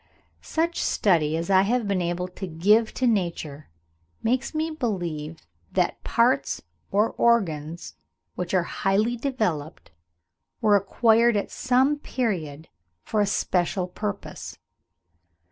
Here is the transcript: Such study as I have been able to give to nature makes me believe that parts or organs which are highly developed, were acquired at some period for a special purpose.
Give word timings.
Such 0.41 0.81
study 0.81 1.37
as 1.37 1.51
I 1.51 1.61
have 1.61 1.87
been 1.87 2.01
able 2.01 2.27
to 2.29 2.47
give 2.47 2.91
to 2.95 3.05
nature 3.05 3.69
makes 4.23 4.55
me 4.55 4.71
believe 4.71 5.45
that 5.73 6.03
parts 6.03 6.59
or 6.89 7.11
organs 7.19 7.93
which 8.33 8.51
are 8.55 8.63
highly 8.63 9.15
developed, 9.15 9.91
were 10.59 10.75
acquired 10.75 11.37
at 11.37 11.51
some 11.51 11.99
period 11.99 12.67
for 13.03 13.21
a 13.21 13.27
special 13.27 13.87
purpose. 13.87 14.57